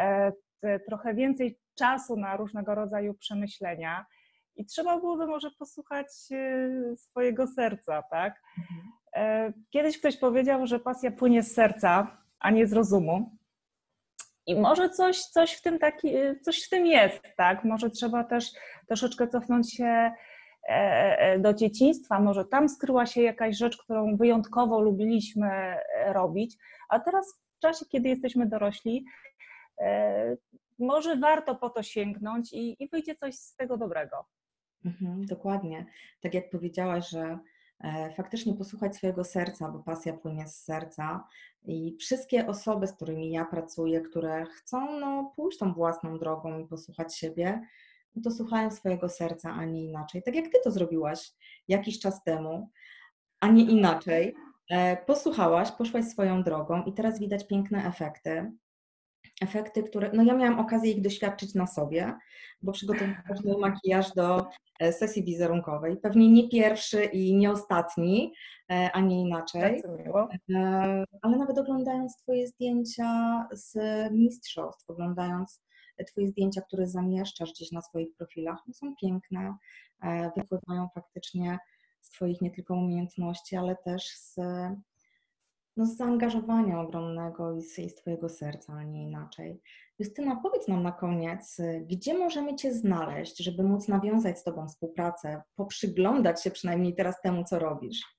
e, 0.00 0.32
trochę 0.88 1.14
więcej 1.14 1.58
czasu 1.78 2.16
na 2.16 2.36
różnego 2.36 2.74
rodzaju 2.74 3.14
przemyślenia 3.14 4.06
i 4.56 4.66
trzeba 4.66 5.00
byłoby 5.00 5.26
może 5.26 5.50
posłuchać 5.58 6.06
swojego 6.96 7.46
serca, 7.46 8.02
tak? 8.10 8.42
Mhm. 8.58 9.52
Kiedyś 9.70 9.98
ktoś 9.98 10.16
powiedział, 10.16 10.66
że 10.66 10.78
pasja 10.78 11.10
płynie 11.10 11.42
z 11.42 11.54
serca, 11.54 12.16
a 12.38 12.50
nie 12.50 12.66
z 12.66 12.72
rozumu. 12.72 13.35
I 14.46 14.56
może 14.56 14.90
coś, 14.90 15.22
coś, 15.22 15.52
w 15.52 15.62
tym 15.62 15.78
taki, 15.78 16.16
e, 16.16 16.36
coś 16.40 16.64
w 16.64 16.68
tym 16.68 16.86
jest, 16.86 17.20
tak? 17.36 17.64
Może 17.64 17.90
trzeba 17.90 18.24
też 18.24 18.50
troszeczkę 18.86 19.28
cofnąć 19.28 19.74
się 19.74 20.12
do 21.38 21.54
dzieciństwa, 21.54 22.20
może 22.20 22.44
tam 22.44 22.68
skryła 22.68 23.06
się 23.06 23.22
jakaś 23.22 23.56
rzecz, 23.56 23.76
którą 23.76 24.16
wyjątkowo 24.16 24.80
lubiliśmy 24.80 25.76
robić, 26.06 26.56
a 26.88 27.00
teraz 27.00 27.40
w 27.56 27.58
czasie, 27.58 27.86
kiedy 27.86 28.08
jesteśmy 28.08 28.46
dorośli, 28.46 29.04
może 30.78 31.16
warto 31.16 31.54
po 31.54 31.70
to 31.70 31.82
sięgnąć 31.82 32.52
i, 32.52 32.82
i 32.82 32.88
wyjdzie 32.88 33.14
coś 33.14 33.34
z 33.34 33.56
tego 33.56 33.76
dobrego. 33.76 34.26
Mhm, 34.84 35.26
dokładnie. 35.26 35.86
Tak 36.20 36.34
jak 36.34 36.50
powiedziałaś, 36.50 37.08
że 37.08 37.20
e, 37.22 37.38
faktycznie 38.16 38.54
posłuchać 38.54 38.96
swojego 38.96 39.24
serca, 39.24 39.68
bo 39.68 39.78
pasja 39.78 40.12
płynie 40.12 40.48
z 40.48 40.56
serca 40.56 41.24
i 41.64 41.96
wszystkie 42.00 42.46
osoby, 42.46 42.86
z 42.86 42.92
którymi 42.92 43.30
ja 43.30 43.44
pracuję, 43.44 44.00
które 44.00 44.46
chcą 44.46 45.00
no, 45.00 45.32
pójść 45.36 45.58
tą 45.58 45.72
własną 45.72 46.18
drogą 46.18 46.58
i 46.58 46.66
posłuchać 46.66 47.16
siebie, 47.16 47.60
to 48.24 48.30
słuchają 48.30 48.70
swojego 48.70 49.08
serca, 49.08 49.50
a 49.50 49.64
nie 49.64 49.84
inaczej. 49.84 50.22
Tak 50.22 50.34
jak 50.34 50.44
ty 50.44 50.58
to 50.64 50.70
zrobiłaś 50.70 51.32
jakiś 51.68 51.98
czas 51.98 52.24
temu, 52.24 52.70
a 53.40 53.48
nie 53.48 53.62
inaczej. 53.62 54.34
E, 54.70 54.96
posłuchałaś, 54.96 55.70
poszłaś 55.70 56.04
swoją 56.04 56.42
drogą 56.42 56.82
i 56.82 56.92
teraz 56.92 57.18
widać 57.18 57.46
piękne 57.46 57.86
efekty 57.86 58.52
efekty, 59.40 59.82
które, 59.82 60.10
no 60.14 60.22
ja 60.22 60.34
miałam 60.34 60.60
okazję 60.60 60.92
ich 60.92 61.00
doświadczyć 61.00 61.54
na 61.54 61.66
sobie, 61.66 62.14
bo 62.62 62.72
przygotowywałam 62.72 63.24
mój 63.44 63.60
makijaż 63.60 64.14
do 64.14 64.46
e, 64.80 64.92
sesji 64.92 65.24
wizerunkowej. 65.24 65.96
Pewnie 65.96 66.30
nie 66.30 66.48
pierwszy 66.48 67.04
i 67.04 67.36
nie 67.36 67.50
ostatni, 67.50 68.32
e, 68.70 68.90
a 68.92 69.00
nie 69.00 69.20
inaczej. 69.20 69.82
E, 70.54 71.04
ale 71.22 71.36
nawet 71.36 71.58
oglądając 71.58 72.16
Twoje 72.16 72.46
zdjęcia 72.46 73.08
z 73.52 73.76
mistrzostw, 74.12 74.90
oglądając 74.90 75.62
Twoje 76.06 76.28
zdjęcia, 76.28 76.60
które 76.60 76.86
zamieszczasz 76.86 77.52
gdzieś 77.52 77.72
na 77.72 77.82
swoich 77.82 78.14
profilach, 78.16 78.58
no 78.66 78.74
są 78.74 78.94
piękne, 79.00 79.54
wypływają 80.36 80.88
faktycznie 80.94 81.58
z 82.00 82.10
Twoich 82.10 82.40
nie 82.40 82.50
tylko 82.50 82.74
umiejętności, 82.74 83.56
ale 83.56 83.76
też 83.76 84.02
z 84.16 84.36
no, 85.76 85.86
z 85.86 85.96
zaangażowania 85.96 86.80
ogromnego 86.80 87.56
i 87.56 87.62
z, 87.62 87.78
i 87.78 87.90
z 87.90 87.94
Twojego 87.94 88.28
serca, 88.28 88.72
a 88.72 88.84
nie 88.84 89.02
inaczej. 89.02 89.60
Justyna, 89.98 90.40
powiedz 90.42 90.68
nam 90.68 90.82
na 90.82 90.92
koniec, 90.92 91.60
gdzie 91.86 92.18
możemy 92.18 92.54
Cię 92.54 92.74
znaleźć, 92.74 93.38
żeby 93.38 93.62
móc 93.62 93.88
nawiązać 93.88 94.38
z 94.38 94.44
Tobą 94.44 94.68
współpracę, 94.68 95.42
poprzyglądać 95.56 96.42
się 96.42 96.50
przynajmniej 96.50 96.94
teraz 96.94 97.20
temu, 97.20 97.44
co 97.44 97.58
robisz? 97.58 98.16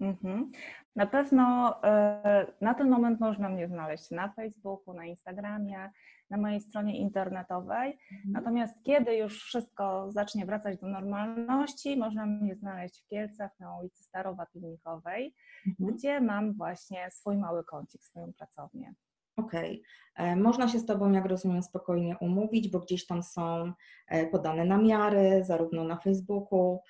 Mhm. 0.00 0.50
Na 0.96 1.06
pewno 1.06 1.74
e, 1.84 2.46
na 2.60 2.74
ten 2.74 2.90
moment 2.90 3.20
można 3.20 3.48
mnie 3.48 3.68
znaleźć 3.68 4.10
na 4.10 4.32
Facebooku, 4.32 4.94
na 4.94 5.04
Instagramie, 5.04 5.90
na 6.32 6.38
mojej 6.38 6.60
stronie 6.60 6.98
internetowej. 6.98 7.98
Mhm. 8.12 8.32
Natomiast 8.32 8.74
kiedy 8.82 9.16
już 9.16 9.44
wszystko 9.44 10.10
zacznie 10.10 10.46
wracać 10.46 10.80
do 10.80 10.86
normalności, 10.86 11.96
można 11.96 12.26
mnie 12.26 12.54
znaleźć 12.54 13.02
w 13.02 13.06
Kielcach 13.06 13.50
na 13.60 13.78
ulicy 13.78 14.02
Starowa 14.02 14.46
Pilnikowej, 14.46 15.34
mhm. 15.66 15.96
gdzie 15.96 16.20
mam 16.20 16.52
właśnie 16.52 17.10
swój 17.10 17.36
mały 17.36 17.64
kącik, 17.64 18.04
swoją 18.04 18.32
pracownię. 18.32 18.94
Okej. 19.36 19.82
Okay. 20.14 20.26
E, 20.26 20.36
można 20.36 20.68
się 20.68 20.78
z 20.78 20.86
Tobą, 20.86 21.12
jak 21.12 21.26
rozumiem, 21.26 21.62
spokojnie 21.62 22.16
umówić, 22.20 22.70
bo 22.70 22.78
gdzieś 22.78 23.06
tam 23.06 23.22
są 23.22 23.72
e, 24.08 24.26
podane 24.26 24.64
namiary, 24.64 25.44
zarówno 25.44 25.84
na 25.84 25.96
Facebooku, 25.96 26.80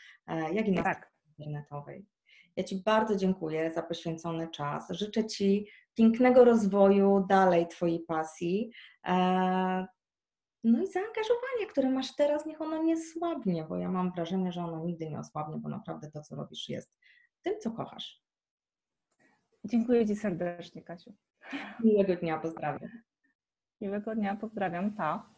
jak 0.52 0.68
i 0.68 0.72
na 0.72 0.83
tak. 0.83 0.96
stronie 0.96 1.33
internetowej. 1.38 2.07
Ja 2.57 2.64
Ci 2.64 2.83
bardzo 2.83 3.16
dziękuję 3.16 3.72
za 3.72 3.83
poświęcony 3.83 4.48
czas. 4.48 4.90
Życzę 4.90 5.24
Ci 5.26 5.66
pięknego 5.94 6.44
rozwoju 6.44 7.26
dalej 7.28 7.68
Twojej 7.68 8.00
pasji. 8.00 8.72
E, 9.07 9.87
no 10.64 10.83
i 10.83 10.87
zaangażowanie, 10.87 11.66
które 11.70 11.90
masz 11.90 12.14
teraz, 12.14 12.46
niech 12.46 12.61
ono 12.61 12.83
nie 12.83 12.96
słabnie, 13.02 13.64
bo 13.64 13.76
ja 13.76 13.90
mam 13.90 14.12
wrażenie, 14.12 14.52
że 14.52 14.64
ono 14.64 14.85
nigdy 14.85 15.11
nie 15.11 15.18
osłabnie, 15.18 15.59
bo 15.59 15.68
naprawdę 15.68 16.11
to, 16.11 16.22
co 16.22 16.37
robisz, 16.37 16.68
jest 16.68 16.94
tym, 17.42 17.61
co 17.61 17.70
kochasz. 17.70 18.22
Dziękuję 19.64 20.07
Ci 20.07 20.16
serdecznie, 20.16 20.83
Kasiu. 20.83 21.14
Miłego 21.85 22.16
dnia, 22.16 22.38
pozdrawiam. 22.38 22.90
Miłego 23.81 24.14
dnia, 24.14 24.37
pozdrawiam. 24.37 24.94
Pa. 24.94 25.32